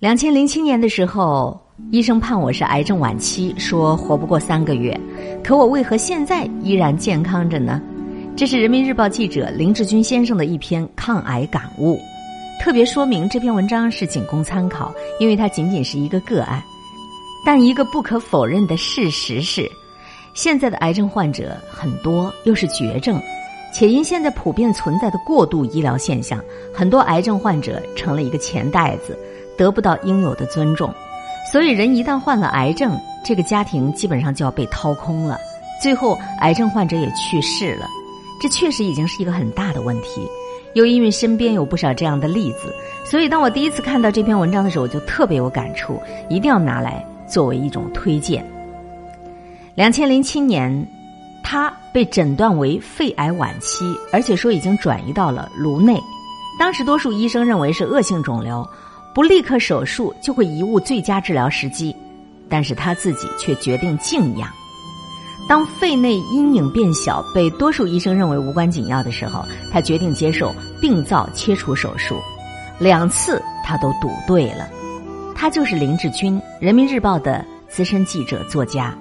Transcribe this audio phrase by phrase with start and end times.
[0.00, 4.96] 两千零七年的时候，医生判我是癌症晚期，说活不过三个月。
[5.42, 7.82] 可我为何现在依然健康着呢？
[8.36, 11.98] 这是人民日报记者林志军先生的一篇抗癌感悟。
[12.60, 16.62] 特别说明，这篇文章是仅供参考，因为它仅仅是一个个案。
[17.44, 19.68] 但一个不可否认的事实是，
[20.32, 23.20] 现在的癌症患者很多，又是绝症，
[23.74, 26.40] 且因现在普遍存在的过度医疗现象，
[26.72, 29.18] 很多癌症患者成了一个钱袋子。
[29.58, 30.94] 得不到应有的尊重，
[31.52, 35.36] 所以人一旦患了癌症，这个家庭基本上就要被掏空了，
[35.82, 37.86] 最后癌症患者也去世了。
[38.40, 40.26] 这确实已经是一个很大的问题。
[40.74, 42.72] 又因为身边有不少这样的例子，
[43.04, 48.44] 所以当我第一次看到这篇文章的时候，我就特别有感触，一定要拿来作为一种推荐。
[49.74, 50.86] 两千零七年，
[51.42, 55.98] 他被诊断为肺癌晚期，而且说已经转移到了颅内。
[56.60, 58.64] 当时多数医生认为是恶性肿瘤。
[59.14, 61.94] 不立刻手术就会贻误最佳治疗时机，
[62.48, 64.48] 但是他自己却决定静养。
[65.48, 72.16] 当肺内阴影变小，被多数医生认为无关紧要的时候，他决定接受病灶切除手术。
[72.78, 74.68] 两次他都赌对了。
[75.34, 78.94] 他就是林志军，人民日报的资深记者、作家。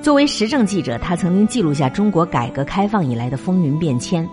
[0.00, 4.26] 作为时政记者，他曾经记录下中国改革开放以来的风云变迁。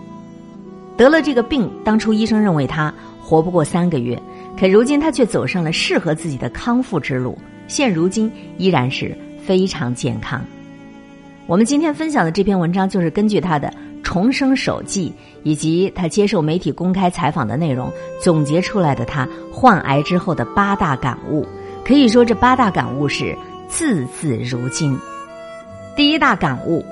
[0.96, 4.20] 得了这个病，当初医生认为他活不过三个月。
[4.58, 10.44] 可如今他却走上了适合自己的康复之路，现如今依然是非常健康。
[11.46, 15.14] 我们今天分享的这篇文章就是根据他的重生手记
[15.44, 19.04] 以及他接受媒体公开采访的内容总结出来的。
[19.04, 21.46] 他患癌之后的八大感悟，
[21.84, 23.36] 可以说这八大感悟是
[23.68, 24.98] 字字如金。
[25.96, 26.84] 第一大感悟：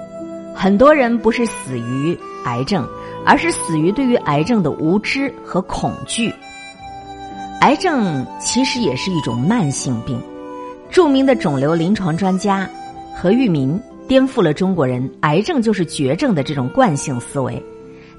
[0.55, 2.89] 很多人不是死于癌症，
[3.25, 6.33] 而是死于对于癌症的无知和恐惧。
[7.67, 10.17] 癌症其实也是一种慢性病。
[10.89, 12.71] 著名的肿瘤临床专家
[13.13, 17.61] 何玉民颠覆了中国人“癌症就是绝症”的这种惯性思维。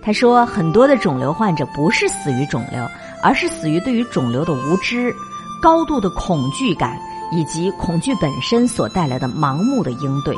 [0.01, 2.85] 他说，很多的肿瘤患者不是死于肿瘤，
[3.23, 5.15] 而是死于对于肿瘤的无知、
[5.61, 6.99] 高度的恐惧感
[7.31, 10.35] 以及恐惧本身所带来的盲目的应对。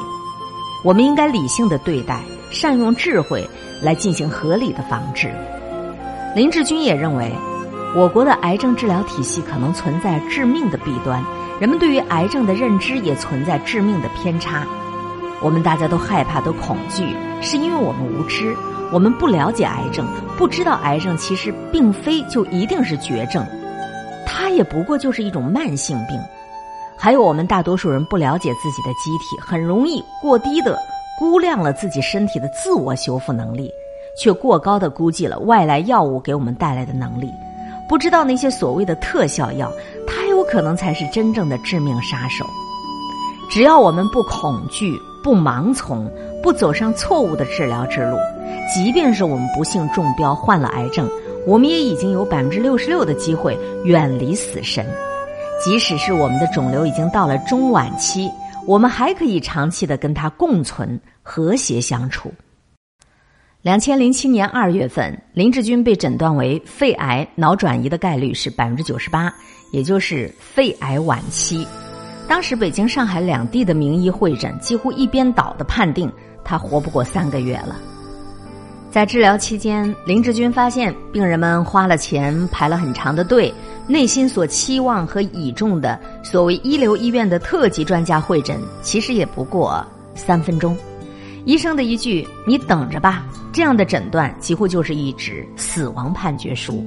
[0.86, 2.22] 我们应该理性的对待，
[2.52, 3.50] 善用智慧
[3.82, 5.34] 来进行合理的防治。
[6.36, 7.34] 林志军也认为。
[7.96, 11.24] 我国的癌症治疗体系可能存在致命的弊端，
[11.60, 14.66] 人们对于癌症的认知也存在致命的偏差。
[15.42, 18.56] 我们大家都害怕、都恐惧，是因为我们无知，
[18.92, 20.06] 我们不了解癌症，
[20.38, 23.44] 不知道癌症其实并非就一定是绝症，
[24.26, 26.20] 它也不过就是一种慢性病。
[26.96, 30.78] 还有我们大多数人不了解自己的机体，很容易过低的
[31.18, 33.72] 估量了自己身体的自我修复能力，
[34.16, 37.34] 却过高的估计了外来药物给我们带来的能力。
[37.90, 39.70] 不知道那些所谓的特效药，
[40.08, 42.46] 它有可能才是真正的致命杀手。
[43.50, 46.08] 只要我们不恐惧、不盲从、
[46.44, 48.16] 不走上错误的治疗之路，
[48.72, 51.10] 即便是我们不幸中标患了癌症，
[51.48, 54.86] 我们也已经有百分之六十六的机会远离死神。
[55.60, 58.30] 即使是我们的肿瘤已经到了中晚期，
[58.68, 62.32] 我们还可以长期的跟它共存、和谐相处。
[63.70, 69.32] 两千零七年二月份，林志军被诊断为肺癌脑转移的概率是百分之九十八，
[69.72, 71.68] 也就是肺癌晚期。
[72.28, 76.12] 当时北京、上海两地的名医会诊几乎一边倒的判定
[76.44, 77.80] 他活不过三个月了。
[78.90, 83.54] 在治疗期间，林志军发现病人们花了钱排了很长的队，
[83.86, 90.76] 内心所期望和倚重的所谓一流医院的特级专家会诊，其实也不过三分钟。
[91.50, 96.86] 医生的一句“你等着吧”，这样的诊断几乎就是一纸死亡判决书。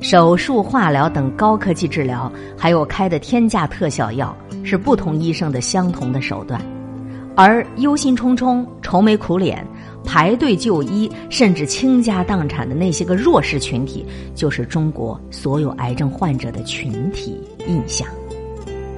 [0.00, 6.60] 手术、化疗等高科技治疗，还有开的天价特效药，是不同医生的相同的手段。
[7.36, 9.64] 而忧心忡忡、愁眉苦脸、
[10.04, 18.08] 排队就医，甚至倾家荡产的那些个弱势群体，就是中国所有癌症患者的群体印象。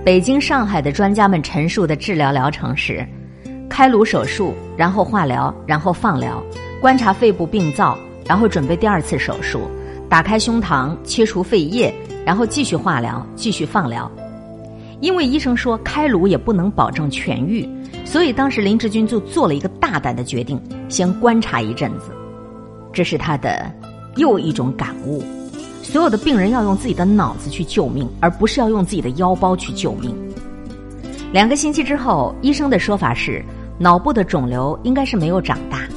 [0.02, 3.06] 北京、上海的专家们陈述的治疗疗程是。
[3.70, 6.42] 开颅手术，然后化疗，然后放疗，
[6.80, 7.96] 观察肺部病灶，
[8.26, 9.60] 然后准备第二次手术，
[10.08, 11.94] 打开胸膛，切除肺叶，
[12.26, 14.10] 然后继续化疗，继续放疗。
[15.00, 17.66] 因为医生说开颅也不能保证痊愈，
[18.04, 22.10] 所以当时林志军就做了一个大胆的决定，先观察一阵子。
[22.92, 23.72] 这是他的
[24.16, 25.22] 又一种感悟：
[25.80, 30.14] 所有的病人要用自己的脑子去救命，而不是要用自己的腰包去救命。
[31.32, 33.42] 两个星期之后，医生的说法是。
[33.82, 35.88] 脑部的肿瘤应该是没有长大。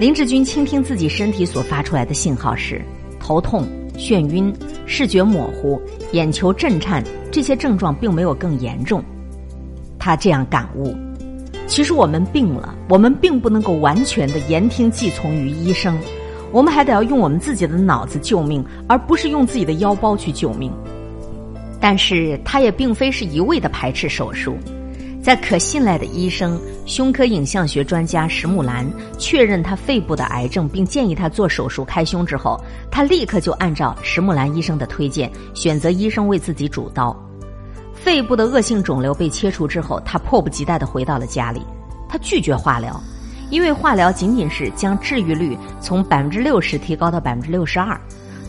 [0.00, 2.80] 林志军倾听自己身体所发出来的信号时：
[3.20, 4.50] 头痛、眩晕、
[4.86, 5.78] 视觉模糊、
[6.12, 9.04] 眼球震颤，这些症状并没有更严重。
[9.98, 10.96] 他这样感悟：
[11.66, 15.98] 其实我们病了，我们并不能够完全的言听计从于医生，
[16.52, 20.72] 我们还得要用我们自己的脑子救命，而不是用自己的腰包去救命。
[21.78, 24.56] 但是他也并非是一味的排斥手术。
[25.24, 28.86] 在可信赖的医生、胸科影像学专家石木兰
[29.16, 32.60] 确认他肺部的癌症，并建议他做手术开胸之后，
[32.90, 37.16] 他立刻就按照石木兰医生的推荐，选择医生为自己主刀。
[37.94, 41.62] 肺部的恶性肿瘤被切除之后，他迫不及待地回到了家里。
[42.06, 43.02] 他拒绝化疗，
[43.48, 47.98] 因为化疗仅仅是将治愈率从百分之六十提高到百分之六十二，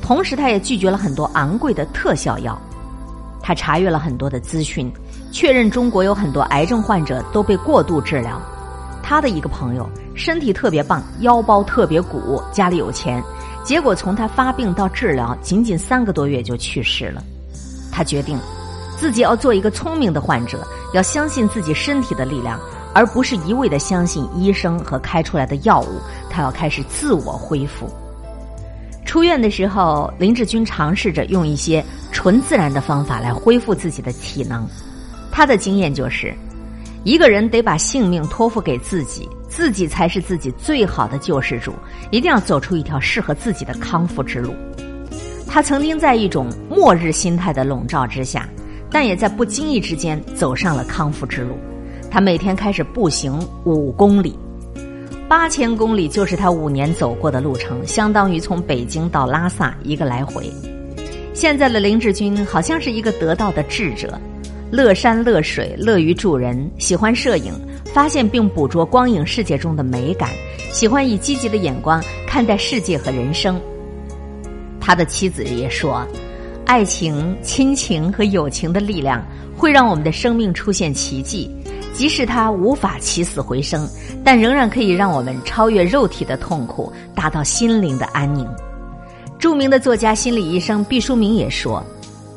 [0.02, 2.62] 同时他也拒绝了很多昂贵的特效药。
[3.42, 4.92] 他查阅了很多的资讯。
[5.36, 8.42] 确认中国有很多癌症患者都被过度治疗。
[9.04, 9.86] 他的一个朋友
[10.16, 13.22] 身体特别棒，腰包特别鼓，家里有钱，
[13.62, 17.22] 结果从他发病到治疗仅仅三个多月就去世了。
[17.92, 18.40] 他决定
[18.98, 22.58] 自己要做一个聪明的患者，要相信自己身体的力量，
[22.94, 26.00] 而不是一味的相信医生和开出来的药物。
[26.30, 27.90] 他要开始自我恢复。
[29.04, 31.84] 出院的时候，林志军尝试着用一些
[32.14, 34.66] 纯自然的方法来恢复自己的体能。
[35.36, 36.34] 他的经验就是，
[37.04, 41.74] 一个人得把性命托付给自己，自己才是自己最好的救世主。
[42.10, 44.56] 一定要走出一条适合自己的康复之路。
[45.46, 48.48] 他曾经在一种末日心态的笼罩之下，
[48.90, 51.58] 但也在不经意之间走上了康复之路。
[52.10, 54.40] 他每天开始步行五公里，
[55.28, 60.50] 八千公里就是他五年走过的路程，相当于从北京到拉萨一个来回。
[61.34, 64.18] 现在的林志军好像是一个得道的智者。
[64.76, 67.54] 乐山乐水，乐于助人，喜欢摄影，
[67.94, 70.32] 发现并捕捉光影世界中的美感，
[70.70, 73.58] 喜欢以积极的眼光看待世界和人生。
[74.82, 76.06] 他的妻子也说
[76.68, 79.26] ：“爱情、亲情和友情的力量
[79.56, 81.50] 会让我们的生命出现奇迹，
[81.94, 83.88] 即使它无法起死回生，
[84.26, 88.46] 但仍然可以让我们超越肉体的痛苦，达到心灵的安宁。”
[89.40, 91.82] 著名的作家、心理医生毕淑敏也说。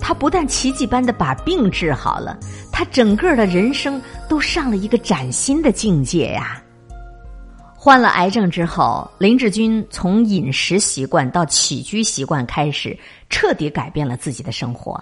[0.09, 2.39] 他不但奇迹般的把病治好了，
[2.73, 6.63] 他整个的人生都上了一个崭新的境界呀。
[7.75, 14.99] 患了癌症之后，林志军从饮食习惯到起居习惯开始彻底改变了自己的生活。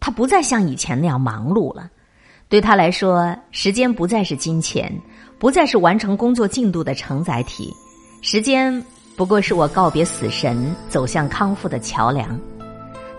[0.00, 1.90] 他不再像以前那样忙碌了。
[2.48, 4.90] 对他来说，时间不再是金钱，
[5.38, 7.70] 不再是完成工作进度的承载体，
[8.22, 8.82] 时间
[9.18, 12.40] 不过是我告别死神、走向康复的桥梁。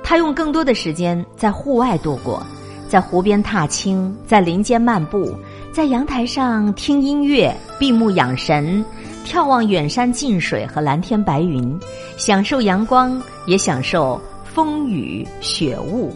[0.09, 2.41] 他用更多的时间在户外度过，
[2.87, 5.35] 在湖边踏青，在林间漫步，
[5.73, 8.81] 在阳台上听音乐、闭目养神，
[9.25, 11.77] 眺望远山近水和蓝天白云，
[12.15, 16.15] 享受阳光，也享受风雨雪雾。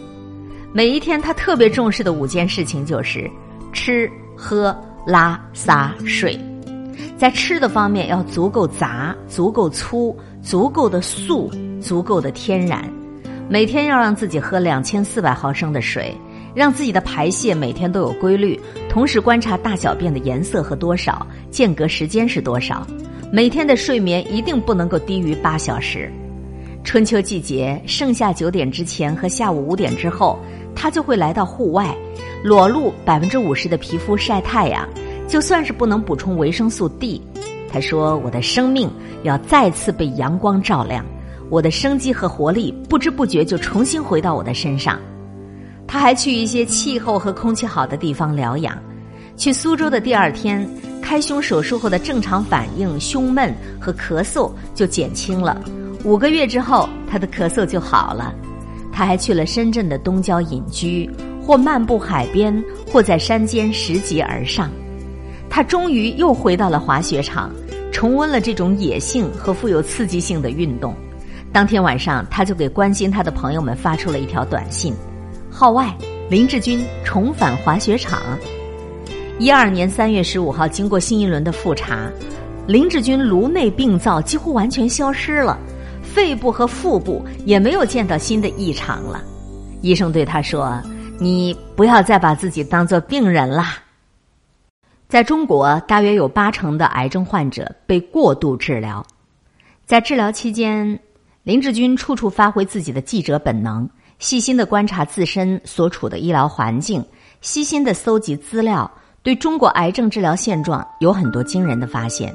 [0.72, 3.30] 每一天，他特别重视的五件事情就是
[3.74, 4.74] 吃、喝、
[5.06, 6.40] 拉、撒、睡。
[7.18, 12.90] 在吃的方面，要足够杂、足够粗、足够的素、足够的天然。
[13.48, 16.16] 每天要让自己喝两千四百毫升的水，
[16.54, 18.58] 让自己的排泄每天都有规律，
[18.88, 22.86] 同时观察大小便的颜色和多少，间隔时间是多少。
[23.30, 26.10] 每天的睡眠一定不能够低于八小时。
[26.84, 30.38] 春秋季节，盛夏九点之前和下午五点之后，
[30.74, 31.94] 他就会来到户外，
[32.42, 34.88] 裸露百分之五十的皮肤晒太阳。
[35.28, 37.22] 就算是不能补充维生素 D，
[37.72, 38.90] 他说：“我的生命
[39.22, 41.04] 要再次被阳光照亮。”
[41.52, 44.98] 我的生机和活力不知不觉就重新回到我的身上。
[45.86, 48.74] 他还去一些气候和空气好的地方疗养。
[49.36, 50.66] 去苏州的第二天，
[51.02, 55.62] 开胸手术后的正常反应、胸闷和咳嗽就减轻了。
[56.04, 58.34] 五个月之后，他的咳嗽就好了。
[58.90, 61.10] 他还去了深圳的东郊隐居，
[61.44, 64.70] 或漫步海边，或在山间拾级而上。
[65.50, 67.50] 他终于又回到了滑雪场，
[67.92, 70.96] 重温了这种野性和富有刺激性的运动。
[71.52, 74.94] 当天晚上，他就给关心他的朋友们发出了一条短信
[75.52, 75.94] ：“号外，
[76.30, 78.18] 林志军重返滑雪场。”
[79.38, 82.10] 一二年三月十五号，经过新一轮的复查，
[82.66, 85.58] 林志军颅内病灶几乎完全消失了，
[86.02, 89.22] 肺部和腹部也没有见到新的异常了。
[89.82, 90.80] 医生对他说
[91.20, 93.76] ：“你不要再把自己当做病人啦。”
[95.06, 99.04] 在中国，大约有八成的癌症患者被过度治疗，
[99.84, 100.98] 在治疗期间。
[101.44, 103.88] 林志军处处发挥自己的记者本能，
[104.20, 107.04] 细心的观察自身所处的医疗环境，
[107.40, 108.88] 细心的搜集资料，
[109.24, 112.32] 对中国癌症治疗现状有很多惊人的发现。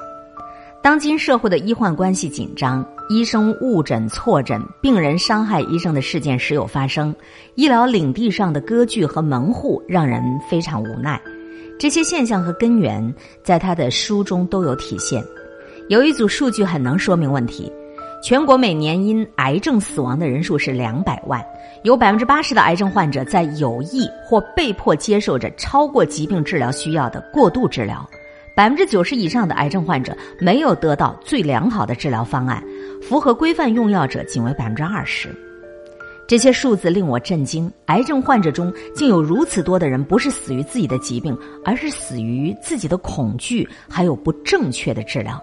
[0.83, 7.15] 当今社会的医患关系紧张，医生误诊错诊，病人伤害医生的事件时有发生，
[7.55, 11.17] 医疗领地上的割据和门户让人非常无奈。
[11.79, 15.23] 这些现象和根源，在他的书中都有体现。
[15.87, 17.71] 有一组数据很能说明问题：
[18.21, 21.43] 全国每年因癌症死亡的人数是两百万，
[21.83, 28.07] 有百分之八十的癌症患者在有意或被迫接受着超过疾病治疗需要的过度治疗。
[28.55, 32.61] 百分之九十以上的癌症患者没有得到最良好的治疗方案，
[33.03, 35.29] 符合规范用药者仅为百分之二十。
[36.27, 45.39] 这些数字令我震惊：癌症患者中竟有如此多的人不是死于自己的疾病，而是死于自己的恐惧，还有不正确的治疗。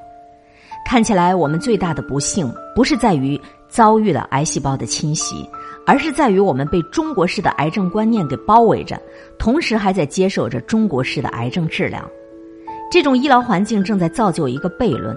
[0.84, 5.48] 看起来，我们最大的不幸不是在于遭遇了癌细胞的侵袭，
[5.86, 9.00] 而是在于我们被中国式的癌症观念给包围着，
[9.38, 12.08] 同时还在接受着中国式的癌症治疗。
[12.90, 15.16] 这种医疗环境正在造就一个悖论：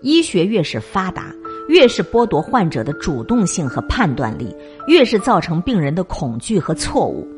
[0.00, 1.34] 医学越是发达，
[1.68, 7.28] 越是剥夺患者的主动性和判断力，越是造成病人的恐惧和错误。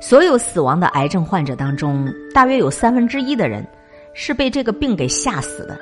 [0.00, 3.66] 所有死亡的癌症患者当中，大约有三分之一的人
[4.14, 5.76] 是被这个病给吓死的，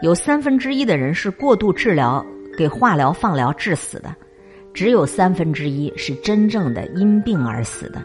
[0.00, 2.24] 有三分之一的人是过度治疗、
[2.56, 4.14] 给化疗、放疗致死的，
[4.72, 8.00] 只有三分之一是真正的因病而死的。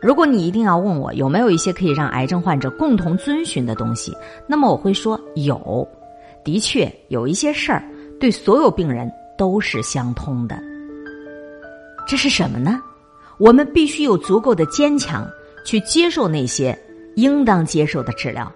[0.00, 4.16] 如果你一定要问我有没有一些可以让癌症患者共同遵循的东西，
[4.48, 5.86] 那么我会说有，
[6.42, 7.84] 的确有一些事儿
[8.18, 10.58] 对所有病人都是相通的。
[12.06, 12.80] 这是什么呢？
[13.38, 15.28] 我们必须有足够的坚强
[15.64, 16.76] 去接受那些
[17.16, 18.50] 应当接受的治疗，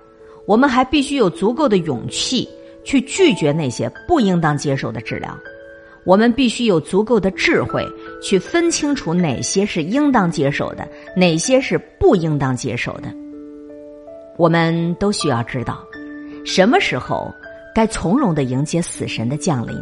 [0.47, 2.49] 我们还必须有足够的勇气
[2.85, 5.37] 去拒绝那些不应当接受的治疗。
[6.05, 7.85] 我们必须有足够的智慧，
[8.23, 10.87] 去分清楚哪些是应当接受的，
[11.17, 13.13] 哪些是不应当接受的。
[14.37, 15.85] 我们都需要知道，
[16.45, 17.29] 什么时候
[17.75, 19.75] 该从容的迎接死神的降临，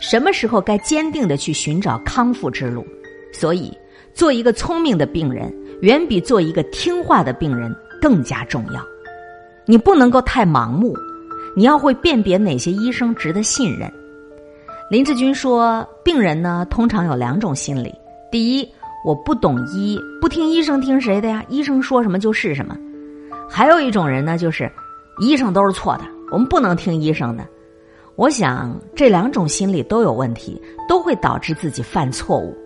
[0.00, 2.86] 什么时候该坚定的去寻找康复之路。
[3.30, 3.70] 所以，
[4.14, 8.82] 做一个聪明的病人，远比做一个听话的病人更加重要。
[9.70, 10.96] 你不能够太盲目，
[11.54, 13.92] 你要会辨别哪些医生值得信任。
[14.90, 17.94] 林志军说：“病人呢，通常有两种心理。
[18.32, 18.66] 第一，
[19.04, 21.44] 我不懂医，不听医生，听谁的呀？
[21.50, 22.74] 医生说什么就是什么。
[23.46, 24.72] 还有一种人呢，就是
[25.20, 27.46] 医生都是错的，我们不能听医生的。
[28.16, 30.58] 我想这两种心理都有问题，
[30.88, 32.56] 都会导致自己犯错误。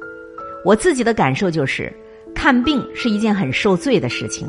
[0.64, 1.92] 我自己的感受就是，
[2.32, 4.47] 看病是一件很受罪的事情，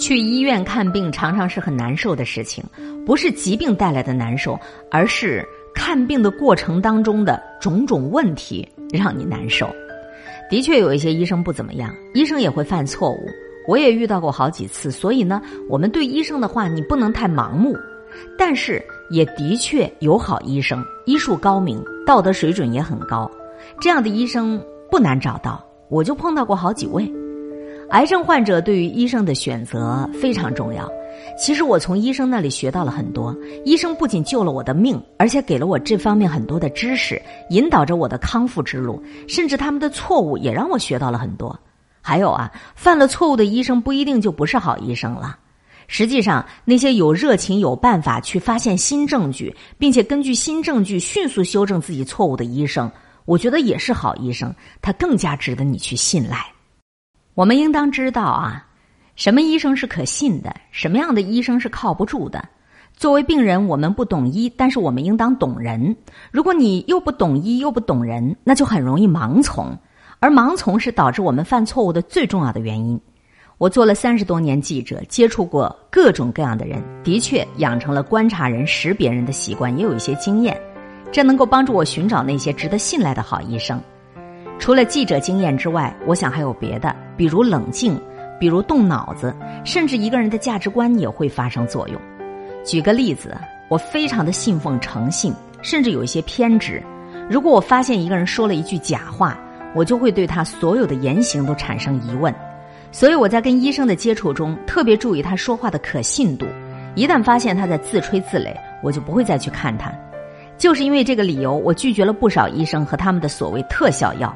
[0.00, 2.64] 去医院看病常常是很难受的事情，
[3.06, 4.58] 不是疾病带来的难受，
[4.90, 9.70] 而是。”看病的过程当中的种种问题让你难受，
[10.50, 13.20] 的确有一些医生不怎么样，医生也会犯错误，
[13.68, 14.90] 我也遇到过好几次。
[14.90, 17.76] 所以呢，我们对医生的话你不能太盲目，
[18.36, 23.30] 但是也的确有好医生，医术高明，道德水准也很高，
[23.80, 27.10] 这样的医生不难找到，我就碰到过好几位。
[27.90, 30.88] 癌症患者对于医生的选择非常重要。
[31.36, 33.36] 其实我从医生那里学到了很多。
[33.64, 37.20] 医生不仅救了我的命，而且给了我这方面很多的知识，
[37.50, 39.02] 引导着我的康复之路。
[39.26, 41.58] 甚至他们的错误也让我学到了很多。
[42.00, 45.36] 还有啊，犯了错误的医生不一定就不是好医生了。
[45.88, 52.88] 实际上，那些有热情、有办法去发现新证据，并且根据新证据迅速修正自己错误的医生，
[53.24, 54.54] 我觉得也是好医生。
[54.80, 56.46] 他更加值得你去信赖。
[57.40, 58.62] 我们应当知道啊。
[59.16, 60.54] 什么医生是可信的？
[60.70, 62.46] 什么样的医生是靠不住的？
[62.94, 65.96] 作为病人，我们不懂医，但是我们应当懂人。
[66.30, 69.74] 如果你又不懂医又不懂人，那就很容易盲从，
[70.18, 73.00] 而盲从是导致我们犯错误的最重要的原因。
[73.56, 80.60] 我做了三十多年记者，接触过各种各样的人，的确养成了观察人、识别人的习惯，也有一些经验，
[81.10, 83.80] 这能够帮助我寻找那些值得信赖的好医生。
[84.60, 88.00] 除了记者经验之外，我想还有别的，比如冷静。
[88.38, 89.34] 比如动脑子，
[89.66, 92.00] 甚至一个人的价值观也会发生作用。
[92.64, 93.36] 举个例子，
[93.68, 96.82] 我非常的信奉诚信，甚至有一些偏执。
[97.28, 99.38] 如果我发现一个人说了一句假话，
[99.74, 102.34] 我就会对他所有的言行都产生疑问。
[102.90, 106.46] 所以我在跟医生的接触中，特别注意他说话的可信度。
[106.94, 109.92] 一旦发现他在自吹自擂，我就不会再去看他。
[110.56, 114.34] 就是因为这个理由，我拒绝了不少医生和他们的所谓特效药。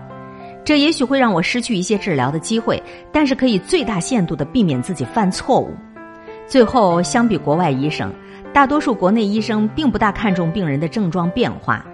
[0.64, 5.75] 这也许会让我失去一些治疗的机会，但是可以最大限度的避免自己犯错误。
[6.47, 8.12] 最后，相比国外医生，
[8.52, 11.85] 大多数国内医生并不大看重病人的症状变化，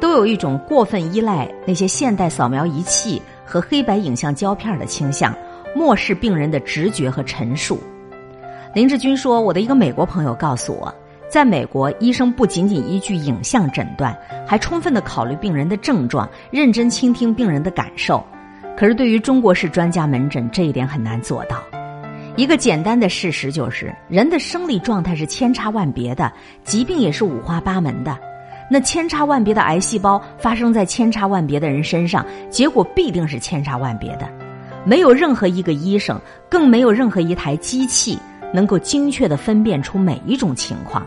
[0.00, 5.32] 都有一种过分依赖那些现代扫描仪器和黑白影像胶片的倾向，
[5.74, 7.78] 漠视病人的直觉和陈述。
[8.74, 10.94] 林志军说：“我的一个美国朋友告诉我，
[11.28, 14.16] 在美国，医生不仅仅依据影像诊断，
[14.46, 18.24] 还充分的考虑病人的症状，认真倾听病人的感受。
[18.76, 21.62] 可是，对于中国式专家门诊，这一点很难做到。
[22.36, 26.30] 一个简单的事实就是，人的生理状态是千差万别的，
[26.62, 28.16] 疾病也是五花八门的。
[28.70, 34.28] 那千差万别的癌细胞发生在千差万别的人身上，结果必定是千差万别的。
[34.84, 38.18] 没有任何一个医生，更没有任何一台机器
[38.52, 41.06] 能够精确的分辨出每一种情况。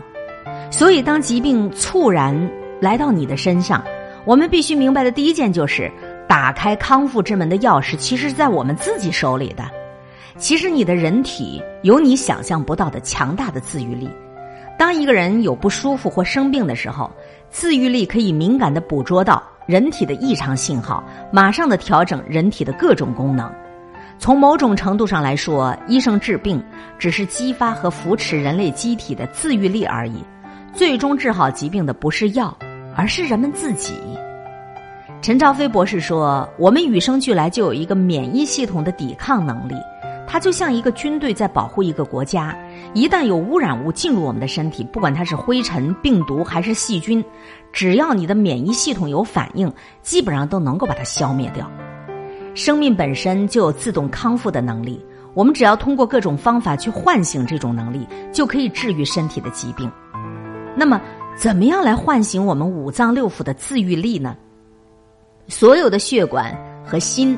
[0.70, 2.50] 所以，当疾病猝然
[2.80, 3.82] 来到你的身上，
[4.24, 5.90] 我们必须明白的第一件就是，
[6.28, 9.64] 打开康复之门的钥匙其实是在我们自己手里的。
[10.38, 14.08] 其实，你的人体有你想象不到的强大的自愈力。
[14.78, 17.10] 当一个人有不舒服或生病的时候，
[17.50, 23.52] 自愈力可以敏感的捕捉到人体的异常信号，马上的调整人体的各种功能。
[24.18, 26.62] 从某种程度上来说，医生治病
[26.98, 30.24] 只是激发和扶持人类机体的自愈力而已。
[30.72, 32.56] 最终治好疾病的不是药，
[32.96, 33.94] 而是人们自己。
[35.20, 39.74] 陈兆飞博士说：“我们与生俱来就有一个免疫系统的抵抗能力，
[40.26, 42.56] 它就像一个军队在保护一个国家。
[42.94, 47.22] 一旦有污染物进入我们的身体，不管它是灰尘、病毒还是细菌，
[47.70, 51.70] 只要你的免疫系统有反应，基本上都能够把它消灭掉。
[52.54, 59.90] 生命本身就有自动康复的能力，我们只要通过各种方法去唤醒这种能力，就可以治愈身体的疾病。”
[60.80, 60.98] 那么，
[61.36, 64.34] 怎么样来唤醒我们五脏六腑的自愈力呢？
[65.46, 67.36] 所有的血管和心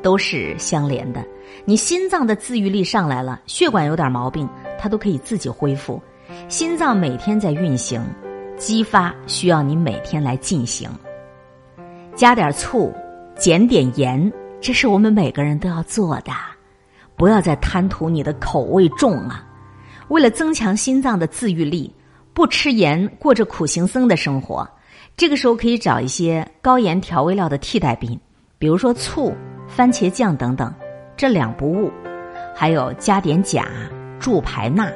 [0.00, 1.20] 都是相连的。
[1.64, 4.48] 你心脏的自愈力上来了，血管有点毛病，
[4.78, 6.00] 它都可以自己恢复。
[6.48, 8.00] 心脏每天在运行，
[8.56, 10.88] 激发需要你每天来进行。
[12.14, 12.94] 加点醋，
[13.36, 16.30] 减点盐，这是我们每个人都要做的。
[17.16, 19.44] 不要再贪图你的口味重啊！
[20.10, 21.92] 为了增强心脏的自愈力。
[22.34, 24.68] 不吃盐，过着苦行僧的生活。
[25.16, 28.18] 这个时候可以找一些高盐调味料的替代品，
[28.58, 29.32] 比如说醋、
[29.68, 30.74] 番茄酱等等，
[31.16, 31.92] 这两不误。
[32.52, 33.64] 还有加点钾，
[34.18, 34.90] 助排钠。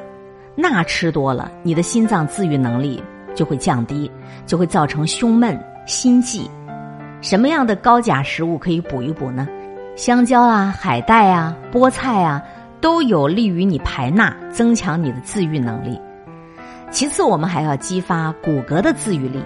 [0.53, 3.01] 钠吃多了，你的心脏自愈能力
[3.33, 4.11] 就会降低，
[4.45, 6.45] 就会造成胸闷、心悸。
[7.21, 9.47] 什么样的高钾食物可以补一补呢？
[9.95, 12.43] 香蕉啊、海带啊、菠菜啊，
[12.81, 15.97] 都有利于你排钠，增强你的自愈能力。
[16.91, 19.43] 其次，我们还要激发骨骼的自愈力。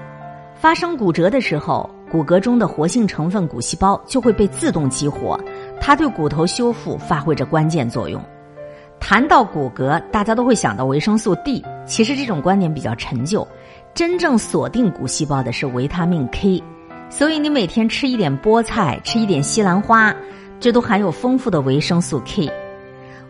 [0.56, 5.38] 发生骨折的时候，骨骼中的活性成分骨细胞就会被自动激活，
[5.80, 8.22] 它对骨头修复发挥着关键作用。
[8.98, 13.46] 谈到骨骼，大家都会想到维生素 D，其实这种观点比较陈旧。
[13.94, 16.64] 真正锁定骨细胞的是维他命 K，
[17.10, 20.16] 所以你每天吃一点菠菜，吃一点西兰花，
[20.62, 22.50] 这都含有丰富的维生素 K。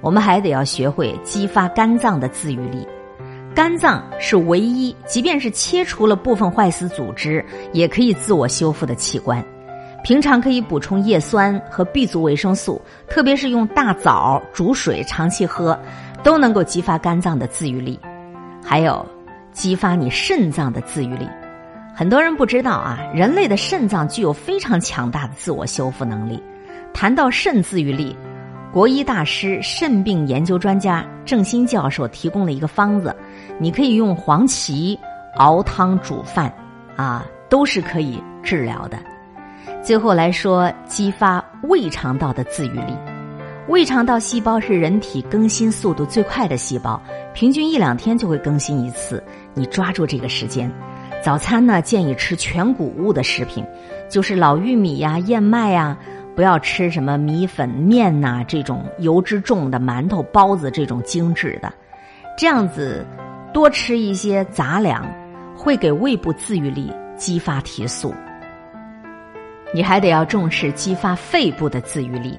[0.02, 2.88] 我们还得要学会激发肝脏的自愈力。
[3.56, 9.44] 肝脏是唯一，即便是切除了部分坏死组织，也可以自我修复的器官。
[10.04, 15.80] 平常可以补充叶酸和 B 族维生素，特别是用大枣煮水长期喝，
[16.24, 18.00] 都能够激发肝脏的自愈力。
[18.66, 19.06] 还有，
[19.52, 21.30] 激发你肾脏的自愈力。
[21.94, 26.42] 很多人不知道啊，人类的肾脏具有非常强大的自我修复能力。
[26.92, 28.18] 谈到肾自愈力。
[28.72, 33.16] 国医大师、肾病研究专家郑新教授提供了一个方子，
[33.60, 34.98] 你可以用黄芪
[35.38, 36.54] 熬汤煮饭，
[36.96, 38.98] 啊，都是可以治疗的。
[39.82, 42.96] 最后来说，激发胃肠道的自愈力。
[43.68, 47.02] 胃肠道细胞是人体更新速度最快的细胞，
[47.34, 49.24] 平均一两天就会更新一次。
[49.54, 50.70] 你抓住这个时间，
[51.22, 53.66] 早餐呢建议吃全谷物的食品，
[54.10, 55.98] 就是老玉米呀、燕麦呀。
[56.36, 61.72] 不要吃什么米粉面呐，这种油脂重的馒头、包子这种精致的，
[62.36, 63.06] 这样子
[63.54, 65.06] 多吃一些杂粮，
[65.56, 68.14] 会给胃部自愈力激发提速。
[69.74, 72.38] 你还得要重视激发肺部的自愈力，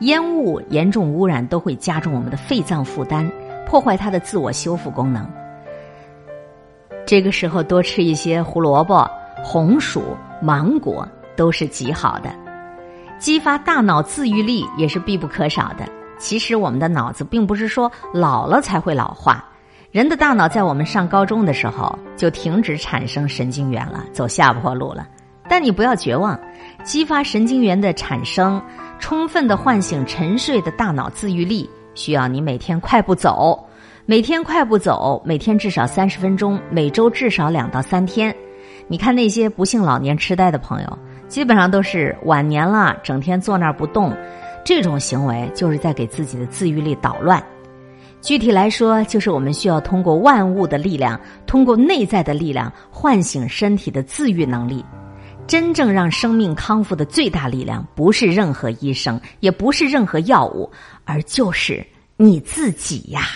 [0.00, 3.30] 烟雾严重污染都会加重我们的肺脏负担，
[3.66, 5.30] 破坏它的自我修复功能。
[7.06, 9.08] 这个时候多吃一些胡萝卜、
[9.44, 12.30] 红薯、芒果都是极好的。
[13.18, 15.86] 激发大脑自愈力也是必不可少的。
[16.18, 19.44] 其实我们的脑子并不是说老了才会老化，
[19.90, 25.06] 人的大脑在我们上高中的时候就停止产生神经元了，走下坡路了。
[25.48, 26.38] 但你不要绝望，
[26.82, 28.60] 激发神经元的产生，
[28.98, 33.64] 充分的唤醒沉睡的大脑自愈力，需要你每天快步走，
[34.06, 38.34] 每天快步走，每天至少三十分钟，每周至少两到三天。
[38.88, 40.98] 你看那些不幸老年痴呆的朋友。
[41.28, 44.16] 基本上都是晚年了，整天坐那儿不动，
[44.64, 47.42] 这种行为就是在给自己的自愈力捣乱。
[48.26, 54.84] 具体来说，就是我们需要通过万物的力量，通过内在的力量，唤醒身体的自愈能力。
[55.46, 60.68] 真正让生命康复的最大力量，不是任何医生，也不是任何药物，
[61.04, 61.86] 而就是
[62.16, 63.28] 你自己呀。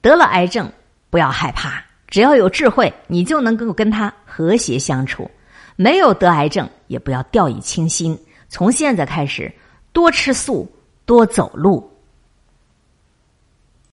[0.00, 0.68] 得了癌症，
[1.08, 5.30] 不要害怕，只要有智慧，你就能够跟他和谐相处。
[5.76, 8.18] 没有得癌症，也不要掉以轻心。
[8.48, 9.52] 从现在开始，
[9.92, 10.68] 多吃素，
[11.06, 11.88] 多走路。